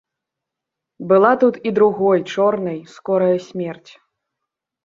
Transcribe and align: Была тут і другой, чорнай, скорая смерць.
Была 1.11 1.33
тут 1.43 1.59
і 1.71 1.75
другой, 1.79 2.19
чорнай, 2.37 2.79
скорая 2.95 3.37
смерць. 3.49 3.91